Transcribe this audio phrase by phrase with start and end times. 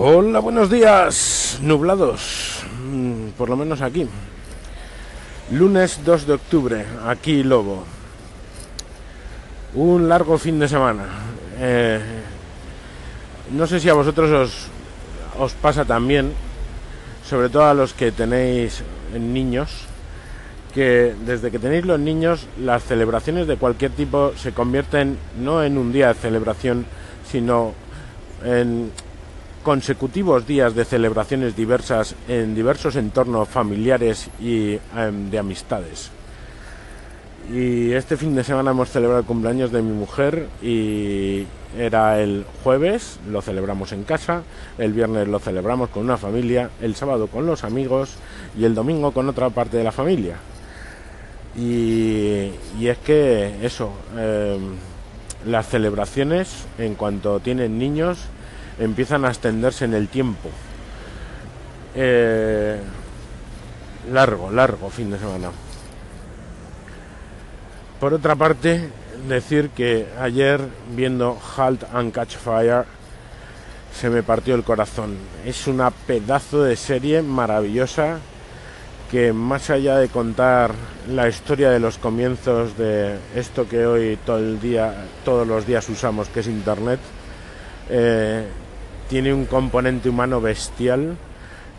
[0.00, 1.58] Hola, buenos días.
[1.60, 4.06] Nublados, mm, por lo menos aquí.
[5.50, 7.82] Lunes 2 de octubre, aquí Lobo.
[9.74, 11.04] Un largo fin de semana.
[11.58, 11.98] Eh,
[13.50, 14.68] no sé si a vosotros os,
[15.36, 16.32] os pasa también,
[17.28, 18.84] sobre todo a los que tenéis
[19.18, 19.86] niños,
[20.74, 25.76] que desde que tenéis los niños las celebraciones de cualquier tipo se convierten no en
[25.76, 26.86] un día de celebración,
[27.28, 27.74] sino
[28.44, 28.92] en
[29.62, 36.10] consecutivos días de celebraciones diversas en diversos entornos familiares y em, de amistades.
[37.52, 41.46] Y este fin de semana hemos celebrado el cumpleaños de mi mujer y
[41.78, 44.42] era el jueves, lo celebramos en casa,
[44.76, 48.16] el viernes lo celebramos con una familia, el sábado con los amigos
[48.58, 50.36] y el domingo con otra parte de la familia.
[51.56, 54.76] Y, es que eso, em,
[55.46, 58.18] las celebraciones en cuanto tienen niños
[58.78, 60.50] empiezan a extenderse en el tiempo.
[61.94, 62.80] Eh,
[64.12, 65.50] largo, largo fin de semana.
[67.98, 68.90] Por otra parte,
[69.28, 70.60] decir que ayer
[70.94, 72.84] viendo Halt and Catch Fire
[73.92, 75.16] se me partió el corazón.
[75.44, 78.18] Es una pedazo de serie maravillosa
[79.10, 80.72] que más allá de contar
[81.08, 85.88] la historia de los comienzos de esto que hoy todo el día, todos los días
[85.88, 87.00] usamos, que es Internet,
[87.88, 88.46] eh,
[89.08, 91.16] tiene un componente humano bestial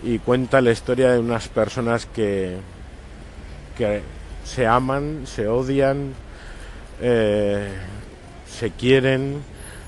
[0.04, 2.58] y cuenta la historia de unas personas que,
[3.78, 4.02] que
[4.44, 6.14] se aman, se odian,
[7.02, 7.70] eh,
[8.50, 9.42] se quieren,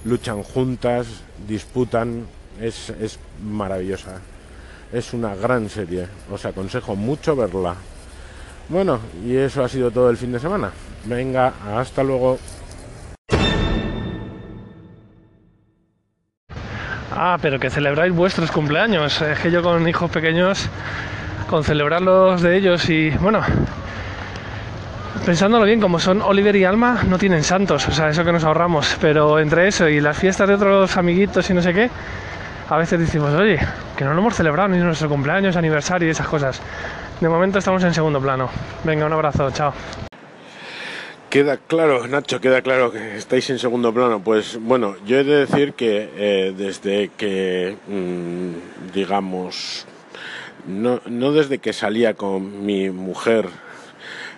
[0.06, 1.08] luchan juntas,
[1.48, 2.26] disputan.
[2.60, 4.20] Es, es maravillosa.
[4.94, 6.08] Es una gran serie.
[6.32, 7.76] Os aconsejo mucho verla.
[8.70, 10.72] Bueno, y eso ha sido todo el fin de semana.
[11.06, 12.38] Venga, hasta luego.
[17.24, 19.22] Ah, pero que celebráis vuestros cumpleaños.
[19.22, 20.68] Es que yo con hijos pequeños,
[21.48, 23.42] con celebrarlos de ellos y bueno,
[25.24, 28.44] pensándolo bien, como son Oliver y Alma, no tienen santos, o sea, eso que nos
[28.44, 28.98] ahorramos.
[29.00, 31.92] Pero entre eso y las fiestas de otros amiguitos y no sé qué,
[32.68, 33.60] a veces decimos, oye,
[33.96, 36.60] que no lo hemos celebrado ni nuestro cumpleaños, aniversario y esas cosas.
[37.20, 38.50] De momento estamos en segundo plano.
[38.84, 39.74] Venga, un abrazo, chao.
[41.32, 44.22] Queda claro, Nacho, queda claro que estáis en segundo plano.
[44.22, 49.86] Pues bueno, yo he de decir que eh, desde que, mm, digamos,
[50.68, 53.48] no, no, desde que salía con mi mujer,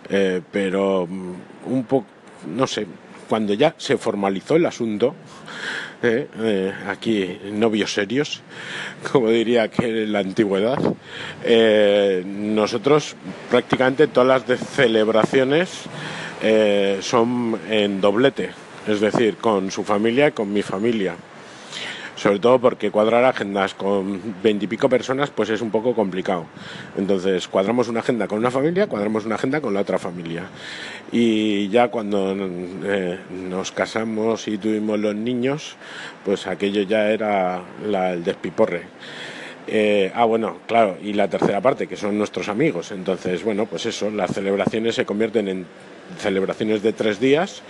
[0.07, 1.33] eh, pero mm,
[1.65, 2.05] un poco,
[2.45, 2.85] no sé,
[3.27, 5.15] cuando ya se formalizó el asunto,
[6.03, 8.43] eh, aquí novios serios,
[9.11, 10.77] como diría que en la antigüedad,
[12.23, 13.15] nosotros
[13.49, 15.89] prácticamente todas las celebraciones
[16.43, 18.51] eh, son en doblete,
[18.87, 21.15] es decir, con su familia y con mi familia.
[22.15, 26.45] Sobre todo porque cuadrar agendas con veintipico personas pues es un poco complicado.
[26.95, 30.43] Entonces cuadramos una agenda con una familia, cuadramos una agenda con la otra familia.
[31.11, 32.35] Y ya cuando
[32.85, 35.75] eh, nos casamos y tuvimos los niños,
[36.23, 38.83] pues aquello ya era el despiporre.
[39.67, 42.91] Eh, ah, bueno, claro, y la tercera parte, que son nuestros amigos.
[42.91, 45.65] Entonces, bueno, pues eso, las celebraciones se convierten en
[46.17, 47.61] celebraciones de tres días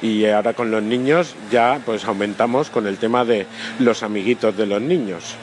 [0.00, 3.46] y ahora con los niños ya pues aumentamos con el tema de
[3.78, 5.36] los amiguitos de los niños.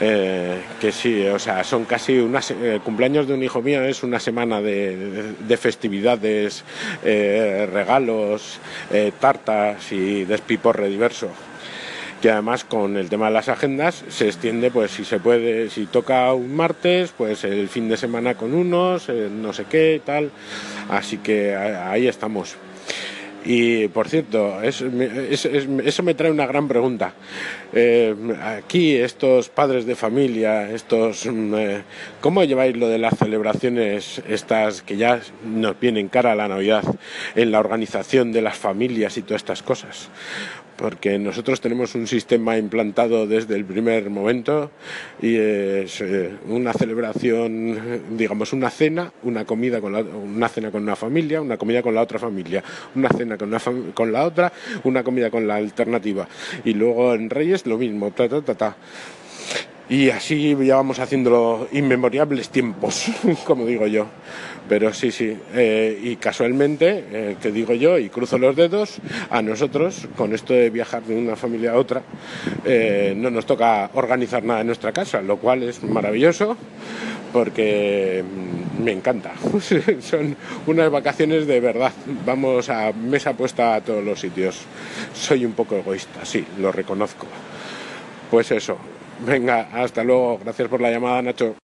[0.00, 4.02] Eh, que sí, o sea, son casi unas eh, cumpleaños de un hijo mío es
[4.02, 6.64] una semana de, festividades,
[7.04, 8.58] eh, regalos,
[9.20, 11.28] tartas y despiporre diverso
[12.24, 15.84] que además con el tema de las agendas se extiende, pues si se puede, si
[15.84, 20.30] toca un martes, pues el fin de semana con unos, eh, no sé qué, tal.
[20.88, 22.56] Así que ahí estamos.
[23.44, 24.86] Y por cierto, eso,
[26.02, 27.12] me trae una gran pregunta.
[27.74, 31.82] Eh, aquí, estos padres de familia, estos, mm, eh,
[32.22, 36.84] ¿cómo lleváis lo de las celebraciones estas que ya nos vienen cara la Navidad
[37.34, 40.08] en la organización de las familias y todas estas cosas?
[40.84, 44.70] Porque nosotros tenemos un sistema implantado desde el primer momento
[45.22, 50.82] y es eh, una celebración, digamos, una cena, una comida con la, una cena con
[50.82, 52.62] una familia, una comida con la otra familia,
[52.94, 53.60] una cena con, una
[53.94, 54.52] con la otra,
[54.82, 56.28] una comida con la alternativa
[56.66, 58.76] y luego en Reyes lo mismo, ta ta ta ta.
[59.88, 63.06] Y así ya vamos haciéndolo inmemorables tiempos,
[63.44, 64.06] como digo yo.
[64.66, 65.36] Pero sí, sí.
[65.54, 68.96] Eh, y casualmente, eh, que digo yo, y cruzo los dedos,
[69.28, 72.02] a nosotros, con esto de viajar de una familia a otra,
[72.64, 76.56] eh, no nos toca organizar nada en nuestra casa, lo cual es maravilloso
[77.34, 79.32] porque mm, me encanta.
[80.00, 80.34] Son
[80.66, 81.92] unas vacaciones de verdad.
[82.24, 84.60] Vamos a mesa puesta a todos los sitios.
[85.12, 87.26] Soy un poco egoísta, sí, lo reconozco.
[88.30, 88.78] Pues eso,
[89.20, 90.38] Venga, hasta luego.
[90.38, 91.56] Gracias por la llamada, Nacho.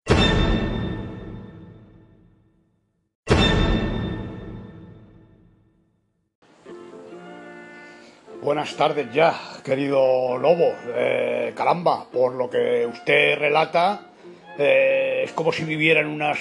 [8.40, 9.34] Buenas tardes ya,
[9.64, 10.72] querido Lobo.
[10.94, 14.02] Eh, caramba, por lo que usted relata,
[14.56, 16.38] eh, es como si viviera en unas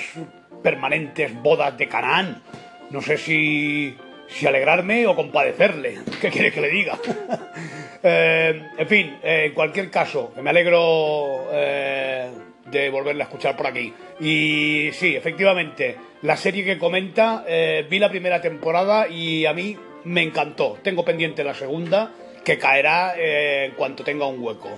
[0.61, 2.43] permanentes bodas de Canaán.
[2.91, 5.99] No sé si, si alegrarme o compadecerle.
[6.21, 6.97] ¿Qué quiere que le diga?
[8.03, 13.93] Eh, en fin, en cualquier caso, me alegro de volverle a escuchar por aquí.
[14.19, 17.45] Y sí, efectivamente, la serie que comenta,
[17.89, 19.77] vi la primera temporada y a mí
[20.07, 20.77] me encantó.
[20.81, 22.11] Tengo pendiente la segunda,
[22.43, 24.69] que caerá eh, en cuanto tenga un hueco.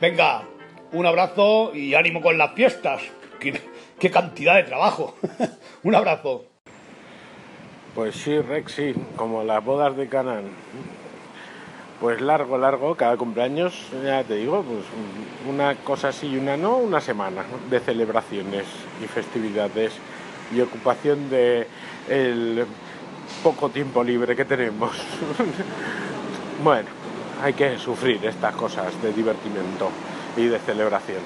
[0.00, 0.42] Venga,
[0.92, 3.02] un abrazo y ánimo con las fiestas.
[4.00, 5.16] Qué, cantidad de trabajo.
[5.84, 6.46] un abrazo.
[7.94, 10.44] Pues sí, Rex, sí, como las bodas de Canán.
[12.04, 14.84] Pues largo, largo, cada cumpleaños, ya te digo, pues
[15.48, 18.66] una cosa sí y una no, una semana de celebraciones
[19.02, 19.94] y festividades
[20.54, 21.66] y ocupación de
[22.10, 22.66] el
[23.42, 24.90] poco tiempo libre que tenemos.
[26.62, 26.88] bueno,
[27.42, 29.88] hay que sufrir estas cosas de divertimiento
[30.36, 31.22] y de celebración.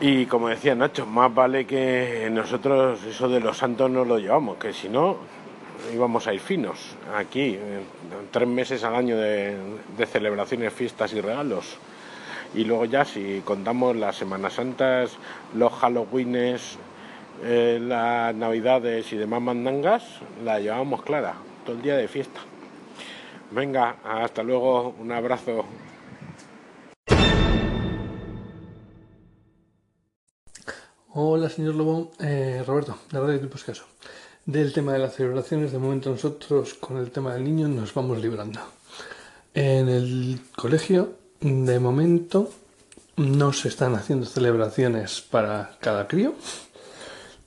[0.00, 4.56] Y como decía Nacho, más vale que nosotros eso de los santos no lo llevamos,
[4.56, 5.18] que si no
[5.94, 6.78] íbamos a ir finos
[7.16, 7.58] aquí,
[8.30, 9.56] tres meses al año de,
[9.96, 11.76] de celebraciones, fiestas y regalos.
[12.54, 15.12] Y luego ya si contamos las Semanas Santas,
[15.54, 16.78] los Halloweenes,
[17.42, 20.04] eh, las navidades y demás mandangas
[20.44, 21.34] la llevamos clara,
[21.64, 22.40] todo el día de fiesta.
[23.52, 25.64] Venga, hasta luego, un abrazo.
[31.12, 32.12] Hola, señor Lobo.
[32.20, 33.84] Eh, Roberto, de Radio Tipos Caso.
[34.46, 38.20] Del tema de las celebraciones, de momento nosotros con el tema del niño nos vamos
[38.20, 38.60] librando.
[39.54, 42.50] En el colegio, de momento,
[43.16, 46.34] no se están haciendo celebraciones para cada crío,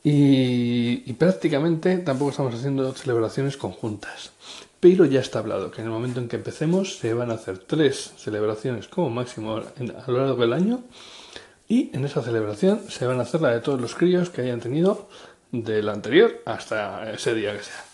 [0.04, 4.31] y, prácticamente tampoco estamos haciendo celebraciones conjuntas.
[4.81, 7.57] Pero ya está hablado que en el momento en que empecemos se van a hacer
[7.57, 10.84] tres celebraciones como máximo a lo largo del año.
[11.69, 14.60] Y en esa celebración se van a hacer la de todos los críos que hayan
[14.60, 15.07] tenido
[15.53, 17.85] del anterior hasta ese día que sea.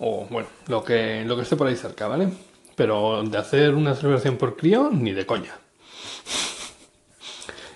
[0.00, 2.28] O bueno, lo que, lo que esté por ahí cerca, ¿vale?
[2.74, 5.54] Pero de hacer una celebración por crío, ni de coña.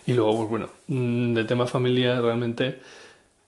[0.07, 2.81] Y luego, pues bueno, mm, de tema familia, realmente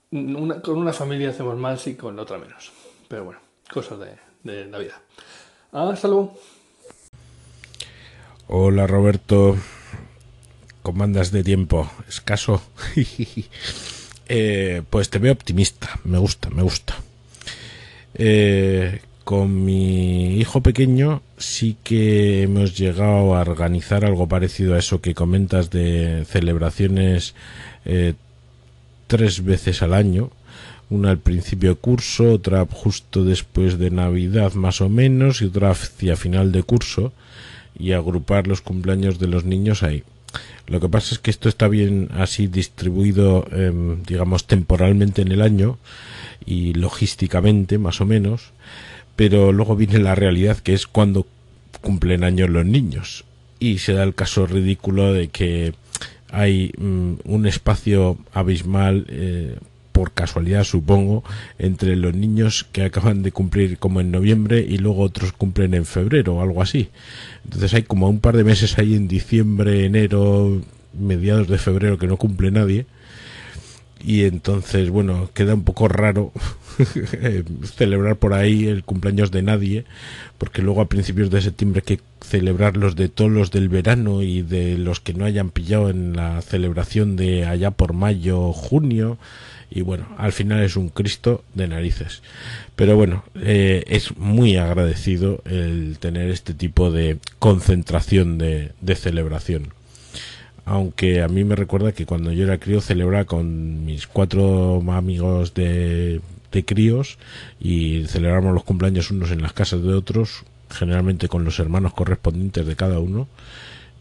[0.09, 2.71] con una familia hacemos más y con la otra menos.
[3.07, 3.41] Pero bueno,
[3.71, 3.99] cosas
[4.43, 5.01] de, la vida.
[5.71, 6.37] Hasta luego.
[8.47, 9.57] Hola Roberto,
[10.83, 11.91] ¿cómo de tiempo?
[12.07, 12.61] Escaso.
[14.35, 16.95] eh, pues te veo optimista, me gusta, me gusta.
[18.15, 25.01] Eh, con mi hijo pequeño sí que hemos llegado a organizar algo parecido a eso
[25.01, 27.35] que comentas de celebraciones
[27.85, 28.15] eh,
[29.05, 30.31] tres veces al año,
[30.89, 35.69] una al principio de curso, otra justo después de Navidad más o menos y otra
[35.69, 37.13] hacia final de curso
[37.77, 40.03] y agrupar los cumpleaños de los niños ahí.
[40.67, 45.41] Lo que pasa es que esto está bien así distribuido, em, digamos, temporalmente en el
[45.41, 45.77] año
[46.45, 48.51] y logísticamente, más o menos,
[49.15, 51.27] pero luego viene la realidad que es cuando
[51.81, 53.25] cumplen años los niños.
[53.59, 55.73] Y se da el caso ridículo de que
[56.31, 59.57] hay mm, un espacio abismal eh,
[60.03, 61.23] por casualidad supongo
[61.57, 65.85] entre los niños que acaban de cumplir como en noviembre y luego otros cumplen en
[65.85, 66.89] febrero o algo así.
[67.45, 72.07] Entonces hay como un par de meses ahí en diciembre enero mediados de febrero que
[72.07, 72.85] no cumple nadie.
[74.03, 76.33] Y entonces bueno queda un poco raro
[77.77, 79.85] celebrar por ahí el cumpleaños de nadie
[80.37, 84.21] porque luego a principios de septiembre hay que celebrar los de todos los del verano
[84.21, 89.17] y de los que no hayan pillado en la celebración de allá por mayo junio
[89.73, 92.21] y bueno al final es un cristo de narices
[92.75, 99.73] pero bueno eh, es muy agradecido el tener este tipo de concentración de, celebración
[100.65, 105.53] aunque a mí me recuerda que cuando yo era crío celebraba con mis cuatro amigos
[105.53, 106.21] de,
[106.53, 107.17] de críos
[107.59, 112.65] y celebramos los cumpleaños unos en las casas de otros, generalmente con los hermanos correspondientes
[112.65, 113.27] de cada uno.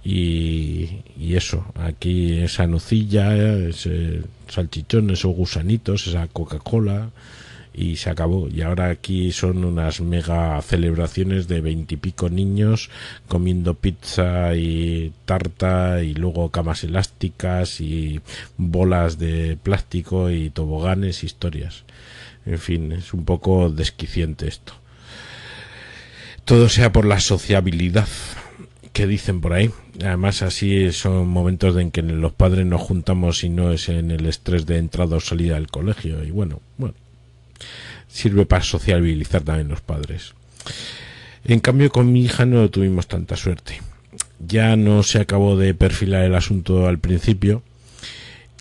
[0.05, 3.37] Y, y eso, aquí esa nocilla,
[3.69, 7.11] ese salchichón, esos gusanitos, esa Coca-Cola,
[7.75, 8.49] y se acabó.
[8.49, 12.91] Y ahora aquí son unas mega celebraciones de veintipico niños
[13.29, 18.21] comiendo pizza y tarta y luego camas elásticas y
[18.57, 21.85] bolas de plástico y toboganes, historias.
[22.45, 24.75] En fin, es un poco desquiciente esto.
[26.45, 28.09] Todo sea por la sociabilidad
[28.93, 29.71] que dicen por ahí.
[30.01, 34.27] Además, así son momentos en que los padres nos juntamos y no es en el
[34.27, 36.23] estrés de entrada o salida del colegio.
[36.25, 36.95] Y bueno, bueno,
[38.09, 40.35] sirve para sociabilizar también los padres.
[41.45, 43.81] En cambio, con mi hija no tuvimos tanta suerte.
[44.39, 47.63] Ya no se acabó de perfilar el asunto al principio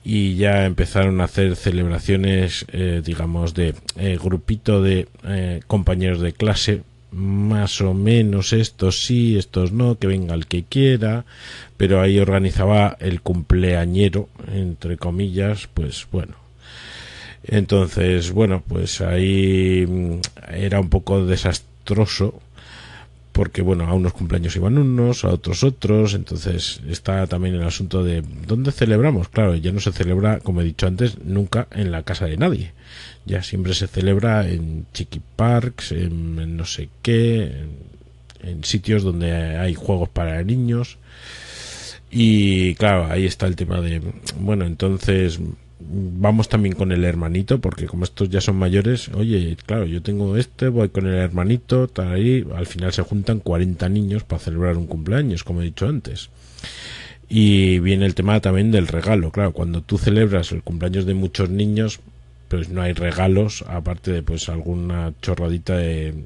[0.03, 6.33] y ya empezaron a hacer celebraciones, eh, digamos, de eh, grupito de eh, compañeros de
[6.33, 6.81] clase,
[7.12, 11.25] más o menos estos sí, estos no, que venga el que quiera,
[11.77, 16.36] pero ahí organizaba el cumpleañero, entre comillas, pues bueno.
[17.44, 20.20] Entonces, bueno, pues ahí mm,
[20.53, 22.39] era un poco desastroso
[23.32, 28.03] porque bueno, a unos cumpleaños iban unos, a otros otros, entonces está también el asunto
[28.03, 29.30] de ¿dónde celebramos?
[29.30, 32.74] Claro, ya no se celebra, como he dicho antes, nunca en la casa de nadie.
[33.25, 37.65] Ya siempre se celebra en chiqui parks, en, no sé qué,
[38.41, 40.97] en sitios donde hay juegos para niños.
[42.09, 44.01] Y claro, ahí está el tema de,
[44.39, 45.39] bueno, entonces
[45.79, 50.37] vamos también con el hermanito, porque como estos ya son mayores, oye, claro, yo tengo
[50.37, 54.77] este, voy con el hermanito, tal ahí, al final se juntan 40 niños para celebrar
[54.77, 56.29] un cumpleaños, como he dicho antes.
[57.29, 61.49] Y viene el tema también del regalo, claro, cuando tú celebras el cumpleaños de muchos
[61.49, 62.01] niños,
[62.51, 66.25] pues no hay regalos, aparte de pues alguna chorradita de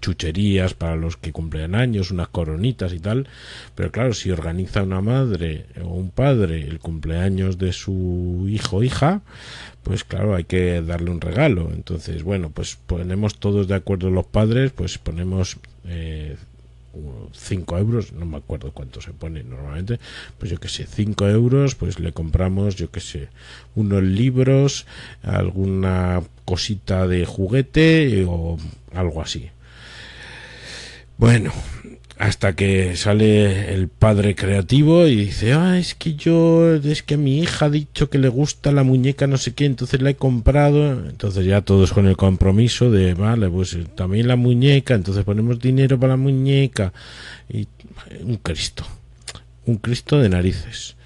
[0.00, 3.28] chucherías para los que cumplen años, unas coronitas y tal,
[3.76, 8.82] pero claro, si organiza una madre o un padre el cumpleaños de su hijo o
[8.82, 9.22] hija,
[9.84, 11.70] pues claro, hay que darle un regalo.
[11.72, 16.36] Entonces, bueno, pues ponemos todos de acuerdo los padres, pues ponemos eh,
[17.32, 20.00] 5 euros, no me acuerdo cuánto se pone normalmente,
[20.38, 23.28] pues yo que sé, 5 euros, pues le compramos, yo que sé,
[23.74, 24.86] unos libros,
[25.22, 28.58] alguna cosita de juguete o
[28.92, 29.50] algo así.
[31.16, 31.52] Bueno,
[32.20, 37.38] hasta que sale el padre creativo y dice, ah, es que yo, es que mi
[37.38, 41.08] hija ha dicho que le gusta la muñeca no sé qué, entonces la he comprado,
[41.08, 45.98] entonces ya todos con el compromiso de, vale, pues también la muñeca, entonces ponemos dinero
[45.98, 46.92] para la muñeca
[47.48, 47.66] y
[48.22, 48.84] un Cristo,
[49.64, 50.96] un Cristo de narices.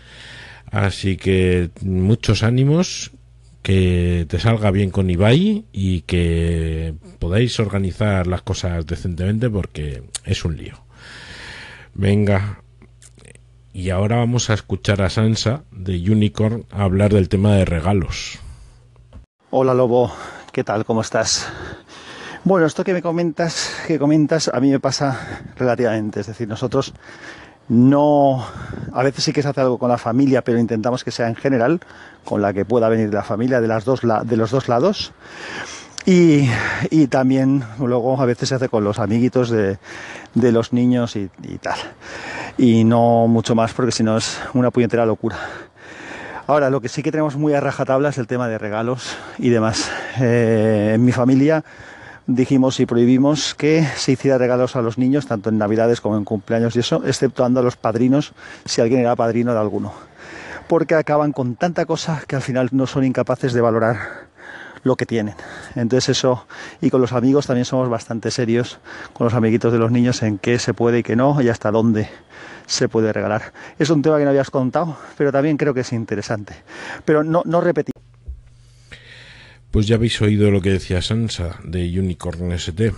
[0.73, 3.13] Así que muchos ánimos
[3.63, 10.45] que te salga bien con Ibai y que podáis organizar las cosas decentemente porque es
[10.45, 10.84] un lío.
[11.95, 12.59] Venga,
[13.73, 18.41] y ahora vamos a escuchar a Sansa de Unicorn hablar del tema de regalos.
[19.51, 20.13] Hola Lobo,
[20.53, 20.85] ¿qué tal?
[20.85, 21.47] ¿Cómo estás?
[22.43, 26.19] Bueno, esto que me comentas, que comentas, a mí me pasa relativamente.
[26.19, 26.93] Es decir, nosotros
[27.69, 28.45] no,
[28.93, 31.37] a veces sí que se hace algo con la familia, pero intentamos que sea en
[31.37, 31.81] general,
[32.25, 35.13] con la que pueda venir la familia de, las dos, de los dos lados.
[36.07, 36.47] Y,
[37.09, 39.79] también luego a veces se hace con los amiguitos de,
[40.35, 41.29] los niños y,
[41.61, 41.79] tal.
[42.59, 45.39] Y no mucho más porque si no es una puñetera locura.
[46.47, 49.49] Ahora, lo que sí que tenemos muy a rajatabla es el tema de regalos y
[49.49, 49.91] demás.
[50.21, 51.65] Eh, en mi familia
[52.27, 56.25] dijimos y prohibimos que se hiciera regalos a los niños, tanto en Navidades como en
[56.25, 58.35] cumpleaños y eso, exceptuando a los padrinos,
[58.67, 59.95] si alguien era padrino de alguno.
[60.69, 64.34] Porque acaban con tanta cosa que al final no son incapaces de valorar
[64.85, 65.35] lo que tienen.
[65.75, 66.47] Entonces eso,
[66.81, 68.79] y con los amigos también somos bastante serios,
[69.13, 71.71] con los amiguitos de los niños, en qué se puede y qué no, y hasta
[71.71, 72.09] dónde
[72.67, 73.53] se puede regalar.
[73.79, 76.55] Es un tema que no habías contado, pero también creo que es interesante.
[77.05, 77.93] Pero no, no repetir.
[79.71, 82.93] Pues ya habéis oído lo que decía Sansa de Unicorn ST.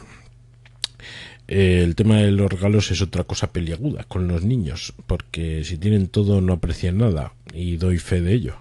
[1.48, 5.78] Eh, el tema de los regalos es otra cosa peliaguda con los niños, porque si
[5.78, 8.56] tienen todo no aprecian nada, y doy fe de ello.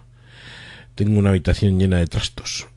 [0.93, 2.67] Tengo una habitación llena de trastos.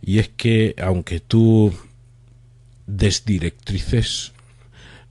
[0.00, 1.72] Y es que aunque tú
[2.86, 4.32] desdirectrices,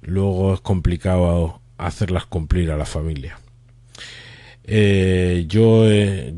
[0.02, 3.40] luego es complicado hacerlas cumplir a la familia.
[4.64, 5.86] Eh, yo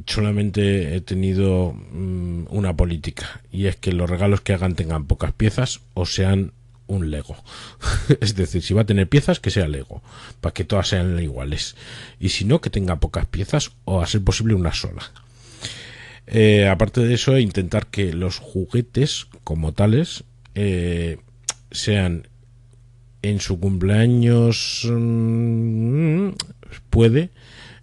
[0.07, 5.33] solamente he tenido mm, una política y es que los regalos que hagan tengan pocas
[5.33, 6.53] piezas o sean
[6.88, 7.36] un Lego.
[8.22, 10.01] es decir, si va a tener piezas, que sea Lego,
[10.41, 11.75] para que todas sean iguales.
[12.19, 15.12] Y si no, que tenga pocas piezas o a ser posible una sola.
[16.27, 20.24] Eh, aparte de eso, intentar que los juguetes como tales
[20.56, 21.18] eh,
[21.72, 22.27] sean
[23.22, 26.30] en su cumpleaños mm,
[26.89, 27.30] puede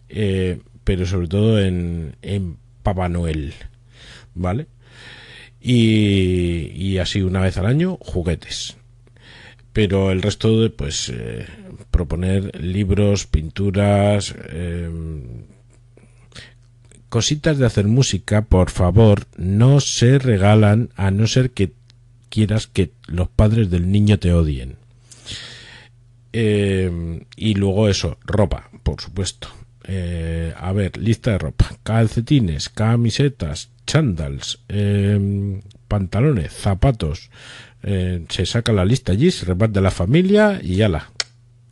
[0.08, 3.54] eh, pero sobre todo en, en Papá Noel,
[4.34, 4.66] ¿vale?
[5.60, 8.76] Y, así una vez al año juguetes.
[9.72, 11.12] Pero el resto de, pues,
[11.90, 14.34] proponer libros, pinturas,
[17.10, 21.72] cositas de hacer música, por favor, no se regalan a no ser que
[22.30, 24.76] quieras que los padres del niño te odien.
[26.32, 29.48] Eh, y luego eso, ropa, por supuesto.
[29.84, 31.76] Eh, a ver, lista de ropa.
[31.82, 37.30] Calcetines, camisetas, chandals, eh, pantalones, zapatos.
[37.82, 41.10] Eh, se saca la lista allí, se reparte la familia y la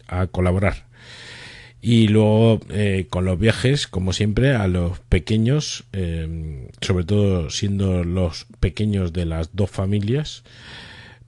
[0.08, 0.87] a colaborar.
[1.80, 8.02] Y luego eh, con los viajes, como siempre, a los pequeños, eh, sobre todo siendo
[8.02, 10.42] los pequeños de las dos familias,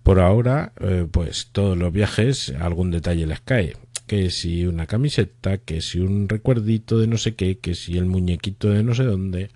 [0.03, 3.77] por ahora, eh, pues todos los viajes algún detalle les cae.
[4.07, 8.07] Que si una camiseta, que si un recuerdito de no sé qué, que si el
[8.07, 9.51] muñequito de no sé dónde.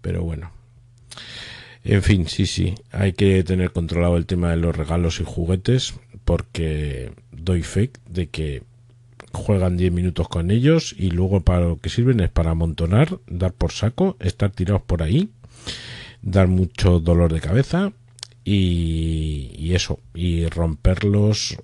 [0.00, 0.52] Pero bueno.
[1.84, 5.94] En fin, sí, sí, hay que tener controlado el tema de los regalos y juguetes
[6.24, 8.62] porque doy fe de que
[9.32, 13.52] juegan 10 minutos con ellos y luego para lo que sirven es para amontonar, dar
[13.52, 15.30] por saco, estar tirados por ahí,
[16.22, 17.92] dar mucho dolor de cabeza
[18.44, 21.56] y, eso, y romperlos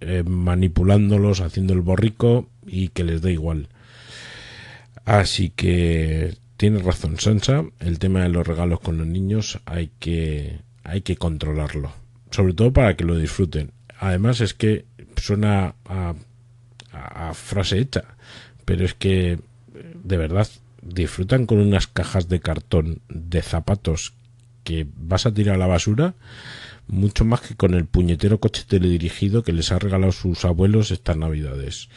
[0.00, 3.68] eh, manipulándolos, haciendo el borrico y que les dé igual.
[5.04, 10.60] Así que tiene razón Sansa, el tema de los regalos con los niños hay que
[10.84, 11.92] hay que controlarlo,
[12.30, 13.72] sobre todo para que lo disfruten.
[13.98, 14.84] Además es que
[15.16, 16.14] suena a
[17.04, 18.16] a, frase hecha,
[18.64, 19.38] pero es que
[20.04, 20.48] de verdad
[20.82, 24.14] disfrutan con unas cajas de cartón de zapatos
[24.64, 26.14] que vas a tirar a la basura
[26.88, 31.16] mucho más que con el puñetero coche teledirigido que les ha regalado sus abuelos estas
[31.16, 31.88] navidades.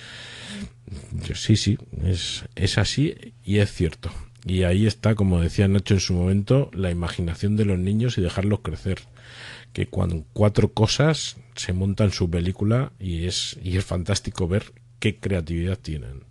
[1.33, 4.12] Sí, sí, es, es así y es cierto.
[4.45, 8.21] Y ahí está, como decía Nacho en su momento, la imaginación de los niños y
[8.21, 9.00] dejarlos crecer.
[9.74, 15.17] Que cuando cuatro cosas se montan su película y es, y es fantástico ver qué
[15.17, 16.23] creatividad tienen.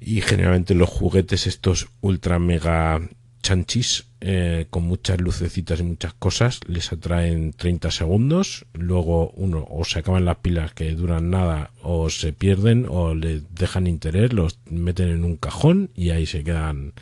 [0.00, 3.00] Y generalmente los juguetes estos ultra mega
[3.44, 9.84] chanchis eh, con muchas lucecitas y muchas cosas les atraen 30 segundos luego uno o
[9.84, 14.58] se acaban las pilas que duran nada o se pierden o les dejan interés los
[14.70, 16.94] meten en un cajón y ahí se quedan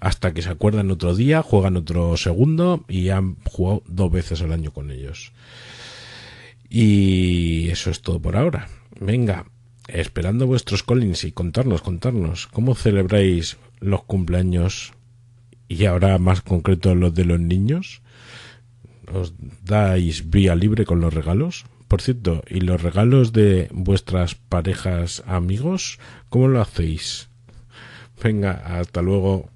[0.00, 4.52] hasta que se acuerdan otro día juegan otro segundo y han jugado dos veces al
[4.52, 5.32] año con ellos
[6.68, 8.68] y eso es todo por ahora
[9.00, 9.46] venga
[9.88, 14.92] esperando vuestros callings y contarnos contarnos cómo celebráis los cumpleaños
[15.68, 18.02] y ahora más concreto los de los niños,
[19.12, 21.64] os dais vía libre con los regalos.
[21.88, 27.28] Por cierto, ¿y los regalos de vuestras parejas amigos, cómo lo hacéis?
[28.22, 29.50] Venga, hasta luego.